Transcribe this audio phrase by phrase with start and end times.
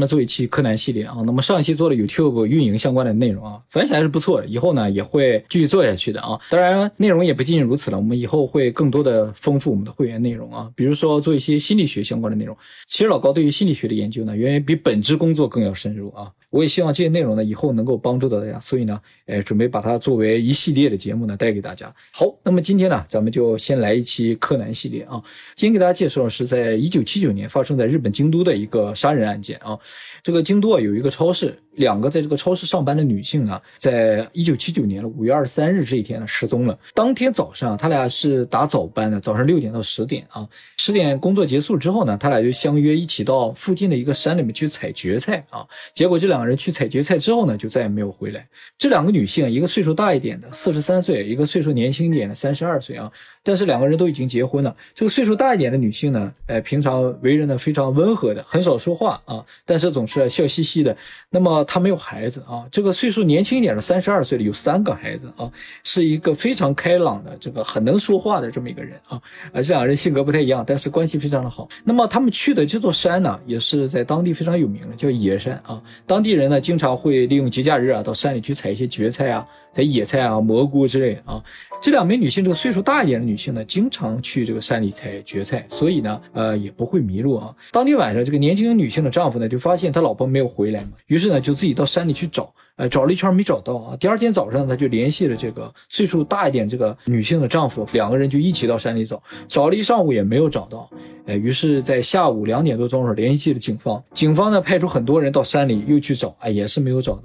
[0.00, 6.40] 那做一期柯南系列啊，那么上一期做了 YouTube 运营相关的内容啊，反响还是不错的，以后呢也会继续做下去的啊。
[6.48, 12.56] 当然，内容也不仅仅如此了，我们以后会更多的丰富我们的会员内容啊，比如说做一些心理学相关的内容。
[12.86, 16.30] 其实老高对于心理学的研究呢，远远比本职工作更要深入啊。
[16.50, 21.92] 我也希望这些内容呢，以后能够帮助到大家，所以呢，哎，准备把它作为一系列的节目呢，带给大家。
[22.12, 25.22] 好，那么今天呢，咱们就先来一期柯南系列啊。
[25.54, 29.78] 今天给大家介绍的是在一九七九年发生在日本京都的一个杀人案件啊。
[30.22, 31.56] 这个京都啊，有一个超市。
[31.76, 36.78] 两个在这个超市上班的女性呢，在一九七九年的五月二十三日这一天呢失踪了。
[36.94, 40.46] 当天早上，他俩是打早班的，早上六点到十点啊。
[40.76, 45.64] 十点工作结束之后呢，他俩就相约一起到附近的一个山里面去采蕨菜啊。
[45.94, 48.48] 结果这两个人去采蕨菜之后呢，就再也没有回来。
[48.78, 53.10] 这两个女性，一个岁数大一点的四十三岁，一个岁数年轻一点的三十二岁啊。
[53.42, 54.74] 但是两个人都已经结婚了。
[54.94, 60.96] 这个岁数大一点的女性呢，呃，平常为人呢非常温和的，很少说话啊，但是总是笑嘻嘻的。
[61.30, 62.66] 那么她没有孩子啊。
[62.70, 65.50] 这个岁数年轻一点的三十二岁的有三个孩子啊，
[65.84, 69.20] 是一个非常开朗的，这个很能说话的这么一个人啊。
[69.52, 71.68] 啊，这两人性格不太一样，但是关系非常的好。
[71.84, 75.82] 那么他们去的这座山呢，也是在当地非常有名的，叫野山啊。
[76.06, 79.46] 当地人呢经常会利用节假日啊，到山里去采一些蕨菜啊。
[79.72, 81.40] 采野菜啊，蘑菇之类啊。
[81.80, 87.54] 这两名女性，这个岁数大一点的女性呢，经常去这个山里采蕨菜，所以呢，呃，也不会迷路啊。
[87.70, 93.96] 当天晚上，这个年轻女性的丈夫呢，就发现他老婆没有回来嘛，于是呢，就自己到山里去找，呃，找了一圈没找到啊。
[94.00, 100.88] 第二天早上，他就联系了这个岁数大一点这个女性的丈夫，两个人就一起到山里找，找了一上午也没有找到，
[101.26, 107.24] 哎，于是，在下午两点多钟的时候联系了警方，警方呢派出很多人到山里又去找，哎，也是没有找到。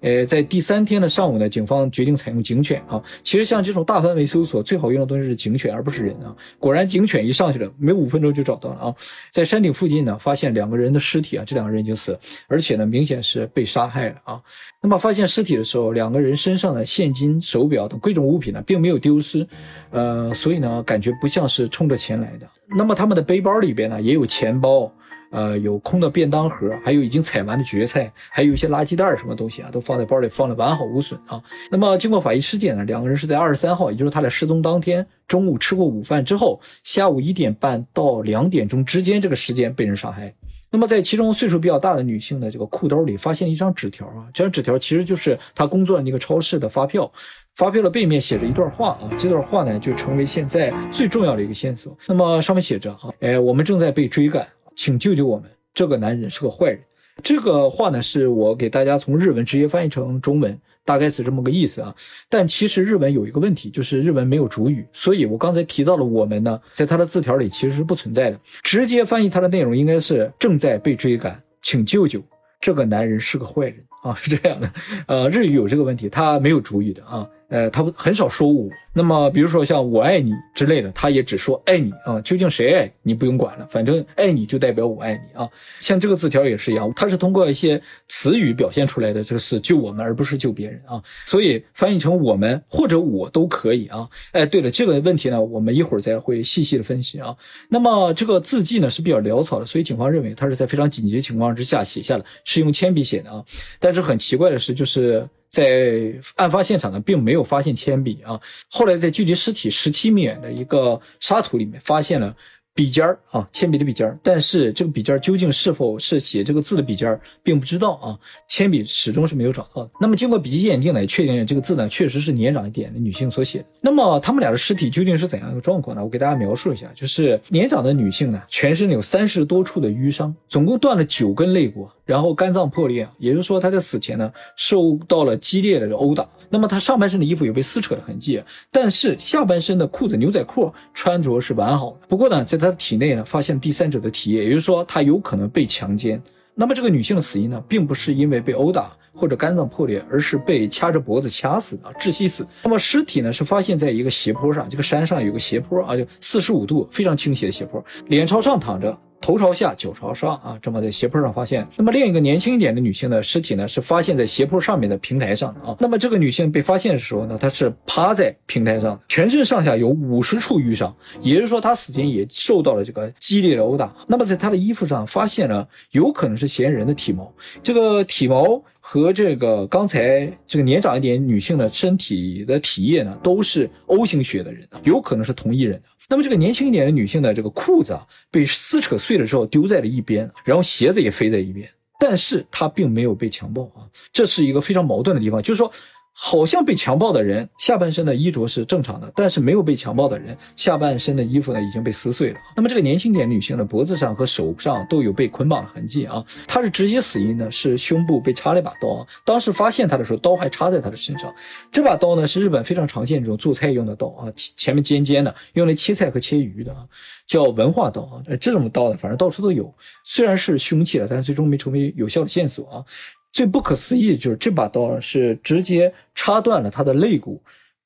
[0.00, 3.02] 呃，在第三天的上午呢，警方决定采用警犬啊。
[3.22, 6.34] 其实像这种大范围搜索，最好用的东西是警犬，而不是人啊。
[6.58, 8.94] 果然，警犬一上去了，没五分钟就找到了啊。
[9.30, 14.42] 在山顶附近呢，发现两个人的尸体啊，这两个人已经死了，而且呢，明显是被杀害了啊。
[14.82, 19.46] 那么发现尸体的时候，两个人身上的现金、手表等贵重物品呢，并没有丢失，
[19.90, 22.46] 呃，所以呢，感觉不像是冲着钱来的。
[22.68, 24.92] 那么他们的背包里边呢，也有钱包。
[25.32, 31.40] 呃，有空的便当盒，还有已经采完的蕨菜，还有一些垃圾袋什么东西啊，都放在包里，放的完好无损啊。
[31.70, 40.34] 那么经过法医尸检呢，两个人是在二十三号，也就是他俩失踪当天中午吃过午饭之后，下午一点半到两点钟之间这个时间被人杀害。
[40.70, 47.10] 那么在其中岁数比较大的女性的这个裤兜里发现了一张纸条啊，这张纸条其实就是她工作的那个超市的发票，
[47.56, 51.96] 发票的背面写着一段话啊，这段话呢就成为现在最重要的一个线索。
[52.06, 54.46] 那么上面写着啊，哎，我们正在被追赶。
[54.76, 55.50] 请救救我们！
[55.74, 56.80] 这个男人是个坏人。
[57.22, 61.94] 这个话呢，是我给大家从日文直接翻译成中文，大概是这么个意思啊。
[62.28, 68.40] 但其实日文有一个问题，就是日文没有主语，所以我刚才提到了我们呢，在他的字条里其实是不存在的。
[68.62, 72.22] 直接翻译它的内容应该是正在被追赶，请救救
[72.60, 74.72] 这个男人是个坏人啊，是这样的。
[75.06, 77.28] 呃，日语有这个问题，它没有主语的啊。
[77.50, 78.68] 呃，他不很少说我。
[78.92, 82.20] 那么，比如说像我爱你之类的，他也只说爱你啊。
[82.22, 85.48] 究竟谁爱你不用管了，反正爱你就代表我爱你啊。
[85.80, 91.02] 像这个字条也是一样，它是通过一些词语表现出来的，这个是救我们，而不是救别人啊。
[91.26, 94.08] 所以翻译成我们或者我都可以啊。
[94.32, 97.36] 哎，对了，这个问题呢，我们一会儿再会细细的分析啊。
[97.68, 103.44] 那么这个字迹呢是比较潦草的，所以警方认为他是在非常紧急情况之下写下的，是用铅笔写的啊。
[103.78, 105.28] 但是很奇怪的是，就是。
[105.50, 108.40] 在案发现场呢，并没有发现铅笔啊。
[108.70, 112.34] 后来在距离尸体十七米远的一个沙土里面，发现了。
[112.72, 118.16] 笔尖儿啊，铅笔的笔尖儿，但是这个笔尖儿究竟是否是写这个字的笔尖儿，并不知道啊。
[118.48, 119.90] 铅笔始终是没有找到的。
[120.00, 123.64] 那么经过笔迹鉴定呢，也确定了这个字呢确实是年长一点的女性所写的。
[123.82, 126.02] 那么他们俩的尸体究竟是怎样一个状况呢？
[126.02, 136.28] 我给大家描述一下，就是年长的女性呢，全身有三十多处的淤伤，总共断了九根肋骨，然后肝脏破裂，也就是说她在死前呢受到了激烈的殴打。
[136.48, 142.08] 那么她上半身的衣服有被撕扯的痕迹，但是下半身的裤子、牛仔裤穿着是完好的。
[142.08, 146.20] 不过呢，在她的体内呢发现第三者的体液，也就是说她有可能被强奸。
[146.52, 152.44] 那么这个女性的死因呢，并不是因为被殴打或者肝脏破裂，而是被掐着脖子掐死的，窒息死。
[152.64, 158.98] 那么尸体呢，是发现在一个斜坡上，这个山上有个斜坡啊，就四十五度非常倾斜的斜坡，脸朝上躺着。
[159.20, 161.66] 头朝下，脚朝上啊，这么在斜坡上发现。
[161.76, 165.76] 那么另一个年轻一点的女性的尸体呢，是发现在斜坡上面的平台上啊。
[165.78, 173.92] 那么这个女性被发现的时候呢，她是趴在平台上，全身上下有五十处淤伤，也就是说她死前也受到了这个激烈的殴打。
[174.06, 177.30] 那么在她的衣服上发现了有可能是嫌疑人的体毛，
[177.62, 178.62] 这个体毛。
[178.92, 185.80] 和这个刚才这个年长一点女性的身体的体液呢，都是 O 型血的人有可能是同一人。
[186.08, 191.70] 那么这个年轻一点的女性的这个裤子啊，被撕扯碎了之后丢在了一边，然后鞋子也飞在一边。
[192.00, 195.70] 但是她并没有被强暴啊，这是一个非常矛盾的地方，就是说。
[196.12, 202.38] 好像被强暴的人下半身的衣着是正常的，但是没有被强暴的人下半身的衣服呢已经被撕碎了。
[202.54, 209.06] 那么这个年轻点女性的脖子上和手上都有被捆绑的痕迹啊，她是直接死因呢是胸部被插了一把刀啊。
[209.24, 211.32] 当时发现她的时候，刀还插在她的身上。
[211.72, 216.84] 这把刀呢是日本非常常见这种做菜用的刀啊，前面尖尖的，用来切菜和切鱼的啊，
[217.26, 218.22] 叫文化刀啊。
[218.38, 219.72] 这种刀呢，反正到处都有。
[220.04, 222.84] 虽然是凶器了，但最终没成为有效的线索啊。
[223.32, 227.40] 最不可思议的就是这把刀是直接插断了他的肋骨，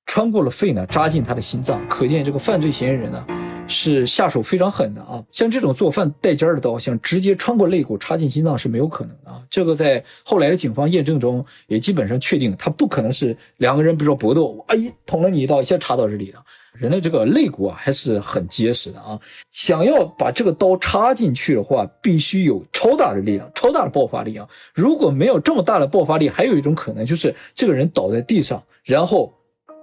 [0.06, 1.80] 穿过了肺呢，扎进他的心脏。
[1.88, 5.22] 可见这个犯罪嫌疑人呢是下手非常狠的啊！
[5.30, 9.42] 像这种做饭带尖儿的刀，想直接穿过肋骨插进心脏是没有可能的啊！
[9.48, 14.76] 这个在后来的警方验证中也基本上确定，他不可能是两个人，比如说搏斗，哎，
[15.06, 16.38] 捅了你一刀，一下插到这里的。
[16.74, 19.16] 人的这个肋骨啊还是很结实的啊，
[19.52, 24.48] 想要把这个刀插进去的话，必须有超大的力量、超大的爆发力啊！
[24.74, 29.32] 如果没有这么大的爆发力，还有一种可能就是这个人倒在地上，然后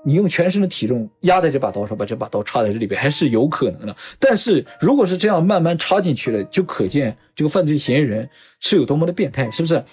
[0.03, 3.95] 你用全身的体重压在这把刀上，把这把刀插在这里边，还是有可能的。
[4.19, 9.83] 但是如果是这样慢慢插进去了，就可见这个犯罪嫌疑人是有多么的变态，是不是？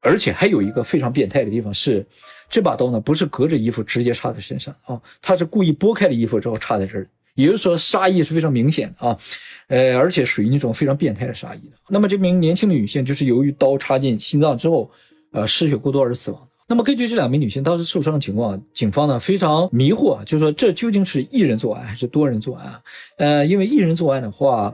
[0.00, 2.06] 而且还有一个非常变态的地方是。
[2.50, 9.18] 这把刀呢，不是隔着衣服直接插在身上啊，他是故意拨开了衣服之后插在这儿，也就是说杀意是非常明显的啊，
[9.66, 11.76] 呃，而且属于那种非常变态的杀意的。
[11.90, 14.90] 那么这名年轻的女性就是由于刀插进心脏之后，
[15.32, 16.47] 呃，失血过多而死亡。
[16.68, 22.80] 那么根据这两名女性当时受伤的情况，警方呢非常迷惑，就是说这究竟是一人作案还是多人作案？
[23.16, 24.72] 呃，因为一人作案的话，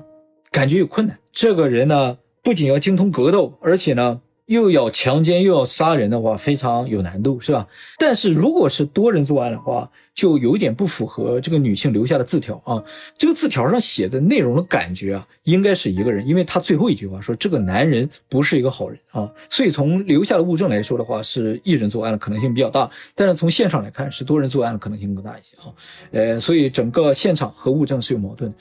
[0.51, 1.19] 感觉有困难。
[1.33, 4.21] 这个人呢，不仅要精通格斗，而且呢。
[4.47, 7.67] 又要强奸又要杀人的话，非常有难度，是吧？
[7.99, 12.83] 但是如果是多人作案的话，就有一点不符合这个女性留下的字条啊。
[13.19, 19.31] 这个字条上写的内容的感觉啊，应该是一个人，因为他最后一句话说这个男人不是一个好人啊。
[19.51, 22.89] 所以从留下的物证来说的话，是一人作案的可能性比较大。
[23.15, 25.73] 但是从现场来看，是多人作案的可能性更大一些啊。
[26.13, 28.57] 呃，所以整个现场和物证是有矛盾的。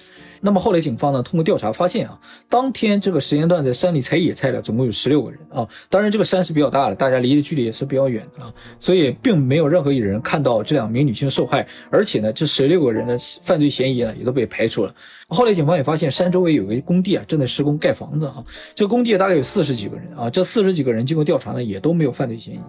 [0.45, 5.65] 那么后来警方呢，通过调查发现啊，当天这个时间段在山里采野菜的总共有十六个人啊。
[5.89, 11.67] 当然这个山是比较大的，大家离的距离也是比较远的啊，所以并没有任何一人看到这两名女性受受害。
[11.89, 14.95] 而且呢，这十六个人的犯罪嫌疑呢也都被排除了。
[15.27, 18.43] 后来警方也发现山周围有一个工地啊，正在施工盖房子啊。
[18.75, 22.59] 这工地大概有四十几个人啊，这四十几个人经过调查呢，也都没有犯罪嫌疑。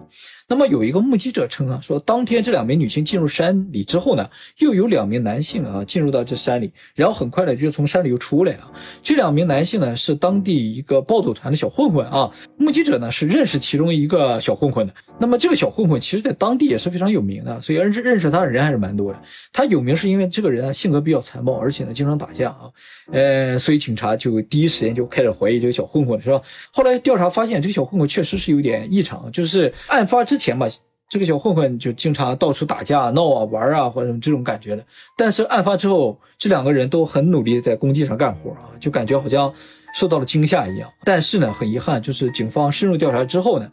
[0.47, 4.27] 那么有一个目击者称啊，说当天这两名女性进入山里之后呢，
[4.59, 8.71] 又有两名男性啊进入到这山里，然后很快的就从山里又出来了。
[9.03, 12.31] 这两名男性呢是当地一个暴走团的小混混啊。
[12.57, 14.93] 目击者呢是认识其中一个小混混的。
[15.19, 19.19] 那么这个小混混其实在当地也是非常有名的，所以认识认识他的人还是蛮多的。
[19.51, 22.69] 他有名是因为这个人啊性格比较残暴，而且呢经常打架啊。
[23.11, 26.39] 呃，所以警察就第一时间就开始怀疑这个小混混是吧？
[26.71, 30.35] 后来调查发现，这个小混混确实是有点异常，就是案发之。
[30.37, 30.67] 前吧，
[31.09, 34.85] 这个小混混就经常到处打架闹啊玩啊，或者这种感觉的。
[35.17, 39.51] 但是案发之后，这两个人都很努力在工地上干活啊，就感觉好像
[39.93, 40.91] 受到了惊吓一样。
[41.05, 43.71] 但是呢，很遗憾，就是警方深入调查之后呢，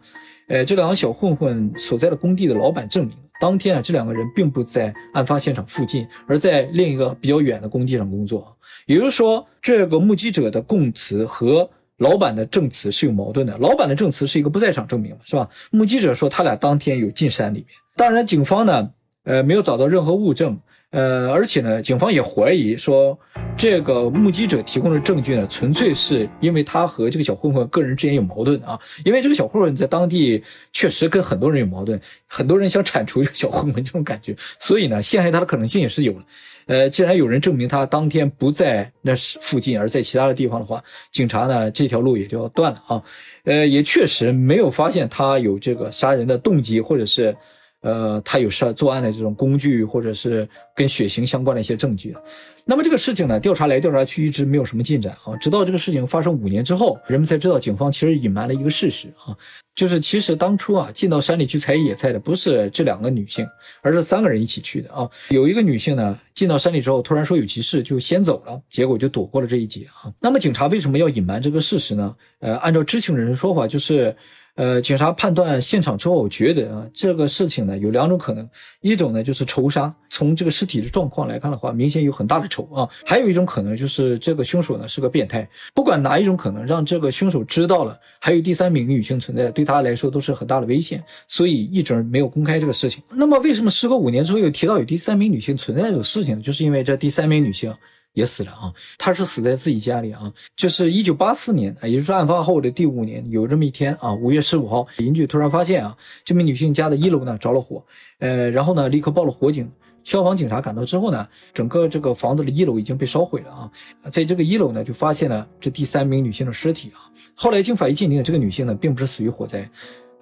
[0.48, 8.56] 呃，这两个小混混所在的工地的老板证明，当天啊，这两个人并不在案发现场附近，而在另一个比较远的工地上工作。
[8.86, 11.68] 也就是说，这个目击者的供词和。
[11.98, 13.56] 老板的证词是有矛盾的。
[13.58, 15.48] 老板的证词是一个不在场证明是吧？
[15.70, 17.68] 目击者说他俩当天有进山里面。
[17.94, 18.90] 当然，警方呢，
[19.22, 20.58] 呃，没有找到任何物证，
[20.92, 23.18] 呃，而且呢，警方也怀疑说，
[23.56, 28.78] 这个目击者提供的证据呢，纯粹是因为他和这个小混混个人之间有矛盾啊。
[29.02, 36.18] 因为这个小混混在当地确实跟很多人有矛盾，很多人想铲除这个小混混这种感觉，所以呢，陷害他的可能性也是有的。
[36.66, 43.02] 呃，既然有人证明他当天不在那附近，而在其他的地方的话，警察呢这条路也就要断了啊。
[43.44, 47.34] 呃，也确实没有发现他有这个杀人的动机，或者是。
[47.82, 52.16] 呃，他有杀作案的这种工具，或者是跟血型相关的一些证据
[52.64, 55.36] 那么这个事情呢，调查来调查去，一直没有什么进展啊。
[55.40, 59.36] 直到这个事情发生五年之后，人们才知道警方其实隐瞒了一个事实啊，
[59.74, 63.44] 就是其实当初啊进到山里去采野菜的不是这两个女性，
[63.80, 65.10] 而是三个人一起去的啊。
[65.30, 70.12] 有一个女性呢进到山里之后，突然说有急事就先走了，结果就躲过了这一劫啊。
[70.20, 72.14] 那么警察为什么要隐瞒这个事实呢？
[72.38, 74.16] 呃，按照知情人的说法，就是。
[74.54, 78.46] 呃，警察判断现场之后，觉得啊，这个事情呢有两种可能，
[78.82, 85.48] 一种呢就是仇杀，从这个尸体的状况来看的话，明显有很大的仇啊；还有一种可能就是这个凶手呢是个变态。
[85.72, 93.02] 不管哪一种可能，让这个凶手知道了还有第三名女性存在，对他来说都是很大的危险，所以一直没有公开这个事情。
[93.08, 96.42] 那么，为什么时隔五年之后又提到有第三名女性存在这个事情呢？
[96.42, 97.74] 就是因为这第三名女性
[98.12, 98.72] 也死了啊。
[98.98, 107.84] 他是死在自己家里啊，就是一九八四年，也就是案发后的第五年，有这么一天啊，五月十五号，邻居突然发现啊，这名女性家的一楼呢着了火，
[108.18, 109.70] 呃，然后呢立刻报了火警。
[110.04, 113.70] 消防警察赶到之后呢，整个这个房子的一楼已经被烧毁了啊，
[114.10, 117.06] 在这个一楼呢，就发现了这第三名女性的尸体啊。
[117.36, 119.70] 后来经法医鉴定，这个女性呢，并不是死于火灾。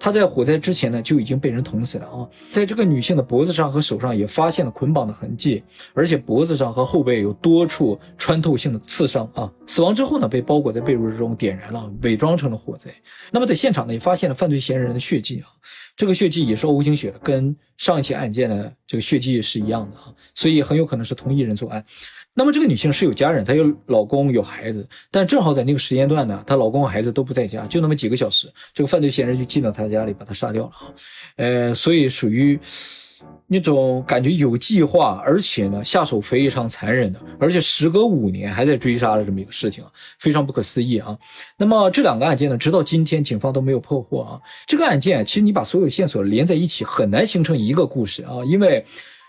[0.03, 5.61] 她在火灾之前呢就已经被人捅死了啊，在这个女性的脖子上和手上也发现了捆绑的痕迹，
[5.93, 9.51] 而且脖子上和后背有多处穿透性的刺伤啊。
[9.67, 12.89] 死亡之后呢，被包裹在被褥之中点燃了，伪装成了火灾。
[13.31, 15.53] 那么在现场呢，也发现了犯罪嫌疑人的血迹啊，
[15.95, 21.85] 这个血迹也是 O 型血的，跟上一起案件的这个血迹是一样的啊，所以很有可能是同一人作案。
[22.33, 30.93] 那么这个女性是有家人，她有老公有孩子，但正好在那个时间段呢，她老公和孩子都不在家，就那么几个小时，这个犯罪嫌疑人就进到她家里把她杀掉了啊，
[31.35, 32.57] 呃，所以属于
[33.47, 41.17] 那种感觉有计划，而且呢下手非常残忍的，而且时隔五年还在追杀的这么一个事情啊，非常不可思议啊。
[41.57, 44.39] 那么这两个案件呢，直到今天警方都没有破获啊。
[44.65, 48.85] 这个案件其实你把所有线索连在一起，很难形成一个故事啊，因为。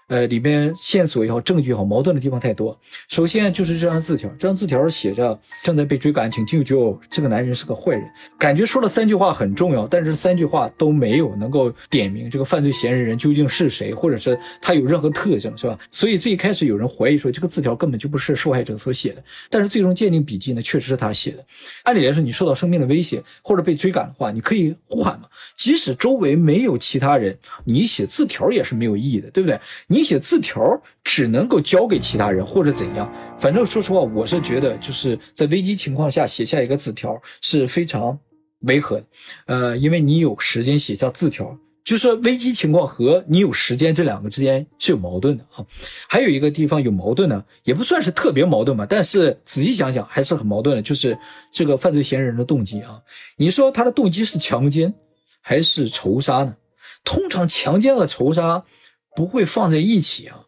[0.09, 2.79] 呃，里面线索也好，证据也好，矛盾的地方太多。
[3.09, 7.01] 首先就是这张字条，这张字条写着“正在被追赶，请救救”。
[7.09, 8.05] 这个男人是个坏人，
[8.39, 15.79] 感觉说了三句话很重要，但是三句话都没有能够点明这个犯罪嫌疑人究竟是谁，或者是他有任何特征，是吧？
[15.91, 21.45] 所以最开始有人怀疑说这个字条根本就不是受害者所写的，但是最终鉴定笔记呢，确实是他写的。
[21.85, 29.59] 按理来说，你受到生命的威胁或者被追赶的话，你可以呼喊嘛，即使周围没有其他人，你写字条也是没有意义的，对不对？
[29.87, 30.02] 你。
[30.03, 30.61] 写字条
[31.05, 38.19] 只能够交给其他人或者怎样，反正说实话，我是觉得就是在危机情况下写下一个字条是非常
[38.61, 39.07] 违和的。
[39.47, 45.65] 呃，因为你有时间写下字条，就是危机情况和你有时间这两个之间是有矛盾的啊。
[46.09, 51.19] 还有一个地方有矛盾呢，也不算是特别矛盾吧，但是仔细想想还是很矛盾的，就是
[51.53, 53.01] 这个犯罪嫌疑人的动机啊。
[53.37, 54.95] 你说他的动机是强奸
[55.41, 56.57] 还是仇杀呢？
[57.05, 58.65] 通常强奸和仇杀。
[59.15, 60.45] 不会放在一起啊，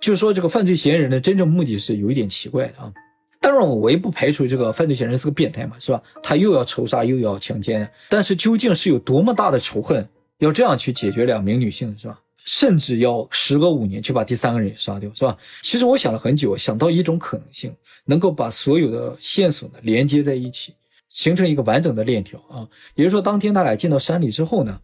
[0.00, 2.92] 就是说这个犯罪嫌疑人的真正目的是有一点奇怪的啊。
[3.40, 6.02] 当然，我也不排除这个犯罪嫌疑人是个变态嘛，是吧？
[6.22, 10.08] 他又要仇杀又要强奸，但是究竟是有多么大的仇恨，
[10.38, 12.20] 要这样去解决两名女性，是吧？
[12.44, 15.36] 甚至要时隔五年去把第三个人也杀掉，是吧？
[15.62, 17.72] 其实我想了很久，想到一种可能性，
[18.04, 20.72] 能够把所有的线索呢连接在一起，
[21.10, 22.66] 形成一个完整的链条啊。
[22.94, 24.80] 也就是说，当天他俩进到山里之后呢？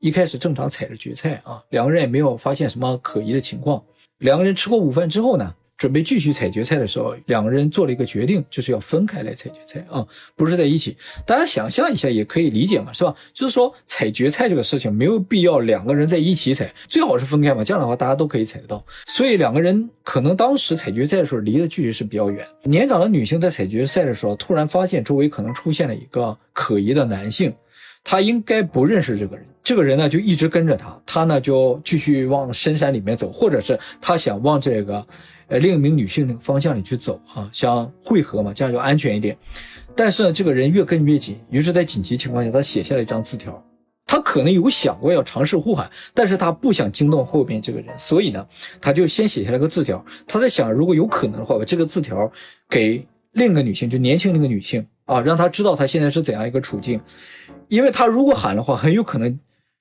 [0.00, 3.82] 一开始正常采着蕨菜啊，两个人也没有发现什么可疑的情况。
[4.18, 10.96] 两个人吃过午饭之后呢，准备继续采蕨菜的时候，两个人做了一个决定，就是要分开来采蕨菜啊，不是在一起。
[11.26, 13.14] 大家想象一下也可以理解嘛，是吧？
[13.34, 18.82] 就是说采蕨菜这个事情没有必要两个人在一起采，最好是分开嘛，这样的话大家都可以采得到。
[19.06, 22.46] 所以两个人可能当时采蕨菜的时候离的距离是比较远。
[22.62, 27.52] 年长的女性在采蕨菜的时候，突然发现周围可能出现了一个可疑的男性。
[28.02, 35.06] 他应该不认识这个人，这个人呢就一直跟着他，他呢就继续往深山里面走，或者是他想往这个，
[35.46, 39.38] 呃另一名女性那个方向里去走啊，想汇合嘛，这样就安全一点。
[39.94, 43.64] 但是呢，这个人越跟越紧，于是，在紧急情况下，他写下了一张字条。
[44.08, 48.44] 他可能有想过要尝试呼喊，但是他不想惊动后边这个人，所以呢，
[48.80, 50.04] 他就先写下了个字条。
[50.26, 52.28] 他在想，如果有可能的话，把这个字条
[52.68, 57.00] 给另一个女性，就年轻那个女性啊，让她知道她现在是怎样一个处境。
[57.68, 59.38] 因为他如果喊的话，很有可能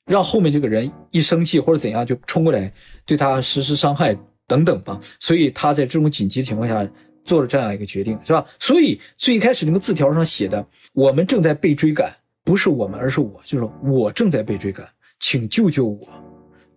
[0.10, 2.70] 让后面这个人一生气或者怎样就冲过来
[3.06, 5.00] 对他实施伤害等等吧。
[5.20, 6.86] 所以他在这种紧急情况下
[7.24, 8.44] 做了这样一个决定，是吧？
[8.58, 12.12] 所以最开始那个字条上写的“我们正在被追赶”，
[12.44, 14.88] 不是我们，而是我，就是我正在被追赶，
[15.20, 16.00] 请救救我。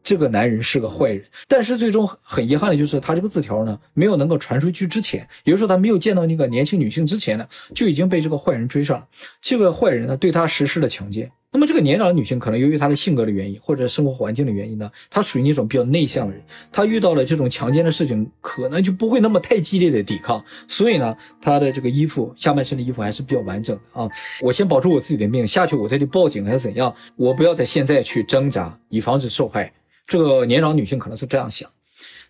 [0.05, 9.09] 这个男人是个坏人，但是最终很遗憾的就是他这个字条呢没有能够传出去之前，也就是说他没有见到那个年轻女性之前呢，就已经被这个坏人追上了。
[9.41, 11.31] 这个坏人呢对他实施了强奸。
[11.55, 16.43] 那么这个年长的女性可能由于她的性格的原因或者生活环境的原因呢，她属于那种比较内向的人，
[16.73, 20.43] 她遇到了这种强奸的事情，可能就不会那么太激烈的抵抗。
[20.67, 24.09] 所以呢，她的这个衣服下半身的衣服还是比较完整的啊。
[24.41, 26.95] 我先保住我自己的命，下去我再去报警还是怎样？
[27.17, 29.71] 我不要在现在去挣扎，以防止受害。
[30.07, 31.71] 这个年长女性可能是这样想，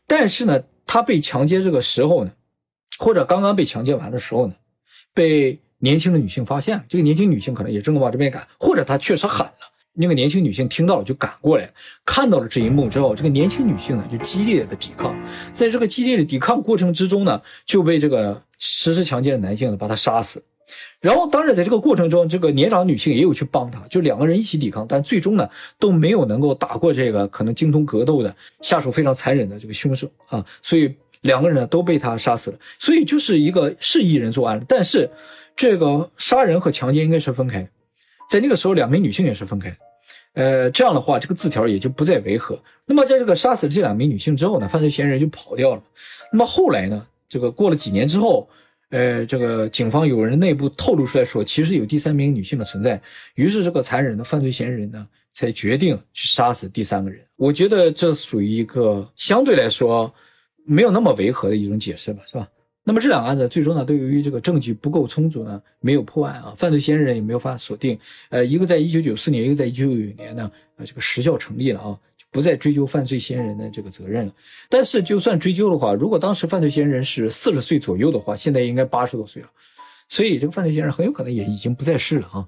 [0.06, 2.32] 但是呢，她被强奸这个时候呢，
[2.98, 4.54] 或者刚刚被强奸完的时候呢，
[5.14, 6.84] 被年轻的女性发现了。
[6.88, 9.52] 这个年轻女性可能也正往这边赶，或者她确实喊了。
[9.94, 11.70] 那个年轻女性听到了就赶过来，
[12.06, 15.14] 看到了这一幕之后，这个年轻女性呢就激烈的抵抗。
[15.52, 20.42] 在这个激烈的抵抗过程之中呢，就被这个实施强奸的男性呢把她杀死。
[21.00, 25.46] 然后，当然，在这个过程中，这个年长女性也有去帮他，就两个人一起抵抗，但最终呢，
[25.78, 30.42] 都没有能够打过这个可能精通格斗的下手非常残忍的这个凶手啊。
[30.62, 35.10] 所以两个人呢都被他杀死了，所以就是一个是一人作案，但是
[35.56, 37.68] 这个杀人和强奸应该是分开，
[38.30, 39.76] 在那个时候两名女性也是分开，
[40.34, 42.58] 呃，这样的话这个字条也就不再违和。
[42.86, 45.82] 那么在这个杀死这两名女性之后呢，犯罪嫌疑人就跑掉了。
[46.32, 48.48] 那么后来呢，这个过了几年之后。
[48.94, 53.00] 呃，这个警方有人内部透露出来说，其实有第三名女性的存在，
[53.36, 57.18] 于是这个残忍的犯罪嫌疑人呢，才决定去杀死第三个人。
[57.36, 60.12] 我觉得这属于一个相对来说
[60.66, 62.46] 没有那么违和的一种解释吧，是吧？
[62.84, 67.98] 那么这两个案子最终呢，都由于这个证据不够充足呢，没有破案啊，犯罪嫌疑人也没有法锁定。
[68.28, 71.98] 呃，一个在一九九四年，一个在一九九九年呢，呃，这个时效成立了啊。
[72.18, 74.32] 就不再追究犯罪嫌疑人的这个责任了，
[74.68, 79.48] 但是就算追究的话，如果当时犯罪嫌疑人是四十岁左右的话，现在应该八十多岁了，
[80.12, 82.44] 所以这个犯罪嫌疑人很有可能也已经不在世了啊。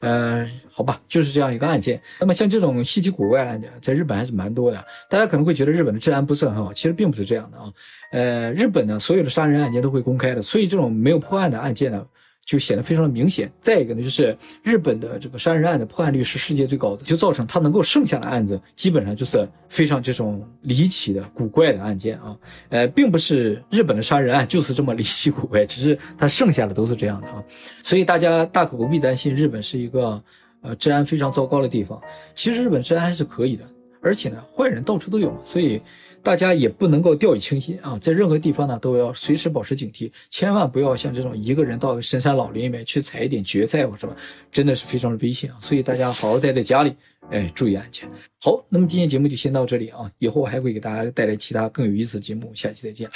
[0.00, 1.98] 呃，好吧，就是这样一个案件。
[2.20, 4.84] 那么像这种稀奇古怪案件，在日本还是蛮多的。
[5.08, 7.72] 大家可能会觉得日本的治安不是很好，其实并不是这样的啊。
[8.12, 12.06] 呃，日本呢，所有的杀人案件都会公开的，所以这种没有破案的案件呢。
[12.46, 13.52] 就显得非常的明显。
[13.60, 22.36] 再一个呢，就是日本的这个杀人案的破案率是世界最高的，就造成他能够剩下的案子基本上就是非常这种离奇的、古怪的案件啊。
[22.68, 27.42] 呃，并不是日本的杀人案就是这么离奇古怪，只是他剩下的都是这样的啊。
[27.82, 30.22] 所以大家大可不必担心日本是一个
[30.62, 32.00] 呃治安非常糟糕的地方。
[32.34, 33.64] 其实日本治安还是可以的，
[34.00, 35.82] 而且呢，坏人到处都有嘛，所以。
[36.26, 44.16] 大家也不能够掉以轻心啊，在任何地方呢都要随时保持警惕，千万不要像这种一个人到深山老林里面去采一点蕨菜或什么，
[44.50, 45.56] 真的是非常的危险啊！
[45.60, 46.96] 所以大家好好待在家里，
[47.30, 48.10] 哎，注意安全。
[48.40, 53.08] 好，那么今天节目就先到这里啊，以后还会给大家带来其他更有意思的节目，下期再见。